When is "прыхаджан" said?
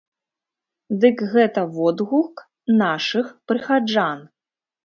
3.53-4.19